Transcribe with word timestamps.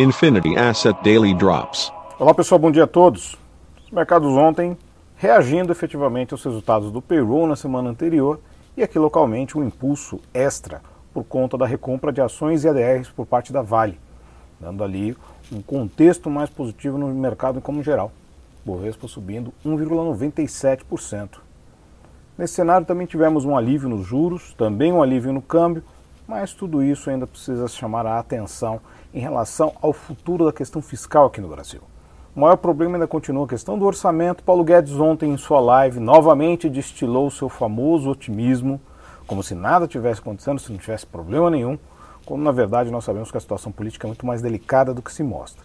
Infinity 0.00 0.56
Asset 0.56 0.98
Daily 1.04 1.34
Drops. 1.34 1.92
Olá 2.18 2.32
pessoal, 2.32 2.58
bom 2.58 2.70
dia 2.70 2.84
a 2.84 2.86
todos. 2.86 3.36
Os 3.84 3.90
mercados 3.90 4.28
ontem 4.28 4.74
reagindo 5.14 5.70
efetivamente 5.70 6.32
aos 6.32 6.42
resultados 6.42 6.90
do 6.90 7.02
payroll 7.02 7.46
na 7.46 7.54
semana 7.54 7.90
anterior 7.90 8.40
e 8.74 8.82
aqui 8.82 8.98
localmente 8.98 9.58
um 9.58 9.62
impulso 9.62 10.18
extra 10.32 10.80
por 11.12 11.22
conta 11.24 11.58
da 11.58 11.66
recompra 11.66 12.10
de 12.10 12.22
ações 12.22 12.64
e 12.64 12.68
ADRs 12.70 13.10
por 13.10 13.26
parte 13.26 13.52
da 13.52 13.60
Vale, 13.60 14.00
dando 14.58 14.82
ali 14.82 15.14
um 15.52 15.60
contexto 15.60 16.30
mais 16.30 16.48
positivo 16.48 16.96
no 16.96 17.08
mercado 17.08 17.60
como 17.60 17.82
geral. 17.82 18.10
Bovespa 18.64 19.06
subindo 19.06 19.52
1,97%. 19.66 21.40
Nesse 22.38 22.54
cenário 22.54 22.86
também 22.86 23.06
tivemos 23.06 23.44
um 23.44 23.54
alívio 23.54 23.90
nos 23.90 24.06
juros, 24.06 24.54
também 24.54 24.94
um 24.94 25.02
alívio 25.02 25.30
no 25.30 25.42
câmbio, 25.42 25.84
mas 26.30 26.54
tudo 26.54 26.80
isso 26.80 27.10
ainda 27.10 27.26
precisa 27.26 27.66
chamar 27.66 28.06
a 28.06 28.20
atenção 28.20 28.80
em 29.12 29.18
relação 29.18 29.72
ao 29.82 29.92
futuro 29.92 30.44
da 30.44 30.52
questão 30.52 30.80
fiscal 30.80 31.26
aqui 31.26 31.40
no 31.40 31.48
Brasil. 31.48 31.80
O 32.36 32.38
maior 32.38 32.56
problema 32.56 32.94
ainda 32.94 33.08
continua 33.08 33.46
a 33.46 33.48
questão 33.48 33.76
do 33.76 33.84
orçamento. 33.84 34.44
Paulo 34.44 34.62
Guedes 34.62 34.92
ontem 34.92 35.32
em 35.32 35.36
sua 35.36 35.58
live 35.58 35.98
novamente 35.98 36.70
destilou 36.70 37.32
seu 37.32 37.48
famoso 37.48 38.08
otimismo, 38.08 38.80
como 39.26 39.42
se 39.42 39.56
nada 39.56 39.88
tivesse 39.88 40.20
acontecendo, 40.20 40.60
se 40.60 40.70
não 40.70 40.78
tivesse 40.78 41.04
problema 41.04 41.50
nenhum, 41.50 41.76
quando 42.24 42.42
na 42.42 42.52
verdade 42.52 42.92
nós 42.92 43.02
sabemos 43.02 43.32
que 43.32 43.36
a 43.36 43.40
situação 43.40 43.72
política 43.72 44.06
é 44.06 44.08
muito 44.08 44.24
mais 44.24 44.40
delicada 44.40 44.94
do 44.94 45.02
que 45.02 45.12
se 45.12 45.24
mostra. 45.24 45.64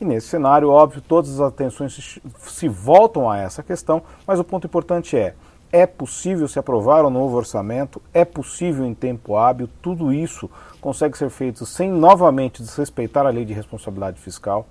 E 0.00 0.04
nesse 0.04 0.26
cenário, 0.26 0.70
óbvio, 0.70 1.00
todas 1.00 1.34
as 1.34 1.40
atenções 1.40 2.18
se 2.40 2.68
voltam 2.68 3.30
a 3.30 3.38
essa 3.38 3.62
questão, 3.62 4.02
mas 4.26 4.40
o 4.40 4.44
ponto 4.44 4.66
importante 4.66 5.16
é: 5.16 5.36
é 5.72 5.86
possível 5.86 6.48
se 6.48 6.58
aprovar 6.58 7.04
o 7.04 7.10
novo 7.10 7.36
orçamento? 7.36 8.02
É 8.12 8.24
possível 8.24 8.84
em 8.84 8.94
tempo 8.94 9.36
hábil? 9.36 9.68
Tudo 9.80 10.12
isso 10.12 10.50
consegue 10.80 11.16
ser 11.16 11.30
feito 11.30 11.64
sem 11.64 11.90
novamente 11.90 12.62
desrespeitar 12.62 13.24
a 13.24 13.30
lei 13.30 13.44
de 13.44 13.52
responsabilidade 13.52 14.20
fiscal? 14.20 14.66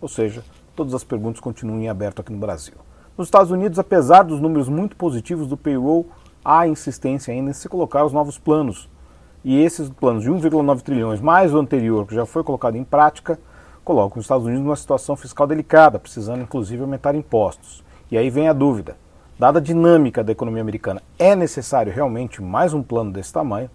Ou 0.00 0.08
seja, 0.08 0.44
todas 0.74 0.94
as 0.94 1.02
perguntas 1.02 1.40
continuam 1.40 1.80
em 1.80 1.88
aberto 1.88 2.20
aqui 2.20 2.32
no 2.32 2.38
Brasil. 2.38 2.74
Nos 3.18 3.26
Estados 3.26 3.50
Unidos, 3.50 3.78
apesar 3.78 4.22
dos 4.22 4.40
números 4.40 4.68
muito 4.68 4.94
positivos 4.94 5.48
do 5.48 5.56
payroll, 5.56 6.06
há 6.44 6.68
insistência 6.68 7.32
ainda 7.32 7.50
em 7.50 7.54
se 7.54 7.68
colocar 7.68 8.04
os 8.04 8.12
novos 8.12 8.38
planos. 8.38 8.88
E 9.44 9.60
esses 9.60 9.88
planos 9.88 10.22
de 10.22 10.30
1,9 10.30 10.80
trilhões, 10.82 11.20
mais 11.20 11.52
o 11.54 11.58
anterior, 11.58 12.06
que 12.06 12.14
já 12.14 12.26
foi 12.26 12.44
colocado 12.44 12.76
em 12.76 12.84
prática, 12.84 13.38
colocam 13.82 14.18
os 14.18 14.24
Estados 14.24 14.44
Unidos 14.46 14.64
numa 14.64 14.76
situação 14.76 15.16
fiscal 15.16 15.46
delicada, 15.46 15.98
precisando 15.98 16.42
inclusive 16.42 16.82
aumentar 16.82 17.14
impostos. 17.14 17.82
E 18.10 18.18
aí 18.18 18.28
vem 18.28 18.48
a 18.48 18.52
dúvida: 18.52 18.96
dada 19.38 19.58
a 19.58 19.62
dinâmica 19.62 20.24
da 20.24 20.32
economia 20.32 20.62
americana, 20.62 21.02
é 21.18 21.36
necessário 21.36 21.92
realmente 21.92 22.42
mais 22.42 22.72
um 22.72 22.82
plano 22.82 23.12
desse 23.12 23.32
tamanho? 23.32 23.70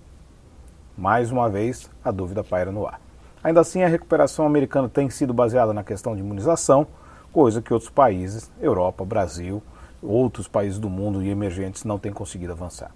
Mais 0.98 1.32
uma 1.32 1.48
vez, 1.50 1.90
a 2.04 2.10
dúvida 2.10 2.44
paira 2.44 2.72
no 2.72 2.88
ar. 2.88 3.00
Ainda 3.44 3.60
assim, 3.60 3.84
a 3.84 3.88
recuperação 3.88 4.46
americana 4.46 4.90
tem 4.90 5.10
sido 5.10 5.34
baseada 5.34 5.72
na 5.72 5.84
questão 5.84 6.16
de 6.16 6.22
imunização, 6.22 6.88
coisa 7.32 7.62
que 7.62 7.74
outros 7.74 7.92
países, 7.92 8.52
Europa, 8.60 9.06
Brasil, 9.06 9.62
outros 10.02 10.48
países 10.48 10.80
do 10.80 10.90
mundo 10.90 11.22
e 11.22 11.30
emergentes 11.30 11.84
não 11.84 12.00
têm 12.00 12.12
conseguido 12.12 12.54
avançar. 12.54 12.92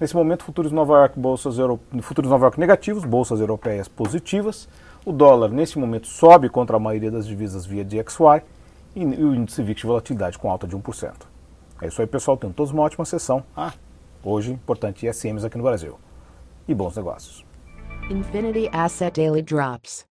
Nesse 0.00 0.16
momento, 0.16 0.44
futuros 0.44 0.72
Nova 0.72 0.94
York, 0.94 1.18
bolsas 1.18 1.58
Euro... 1.58 1.78
futuros 2.00 2.30
Nova 2.30 2.46
York 2.46 2.58
negativos, 2.58 3.04
bolsas 3.04 3.40
europeias 3.40 3.86
positivas. 3.86 4.68
O 5.04 5.12
dólar, 5.12 5.50
nesse 5.50 5.78
momento, 5.78 6.06
sobe 6.06 6.48
contra 6.48 6.76
a 6.76 6.80
maioria 6.80 7.10
das 7.10 7.26
divisas 7.26 7.66
via 7.66 7.84
DXY 7.84 8.42
e 8.94 9.04
o 9.04 9.34
índice 9.34 9.62
VIX 9.62 9.80
de 9.80 9.86
volatilidade 9.86 10.38
com 10.38 10.50
alta 10.50 10.66
de 10.66 10.76
1%. 10.76 11.37
É 11.80 11.86
isso 11.86 12.00
aí, 12.00 12.06
pessoal. 12.06 12.36
Tenham 12.36 12.52
todos 12.52 12.72
uma 12.72 12.82
ótima 12.82 13.04
sessão. 13.04 13.44
Ah, 13.56 13.72
hoje, 14.22 14.52
importante 14.52 15.06
ISMs 15.06 15.44
aqui 15.44 15.56
no 15.56 15.64
Brasil. 15.64 15.98
E 16.66 16.74
bons 16.74 16.96
negócios. 16.96 17.44
Infinity 18.10 18.68
Asset 18.72 19.20
Daily 19.20 19.42
Drops. 19.42 20.06